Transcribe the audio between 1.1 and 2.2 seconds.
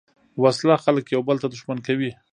یو بل ته دښمن کوي